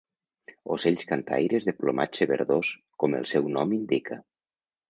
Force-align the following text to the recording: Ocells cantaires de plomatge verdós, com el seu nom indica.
Ocells 0.75 1.03
cantaires 1.11 1.69
de 1.69 1.75
plomatge 1.83 2.29
verdós, 2.33 2.73
com 3.05 3.17
el 3.21 3.31
seu 3.35 3.55
nom 3.59 3.77
indica. 3.81 4.19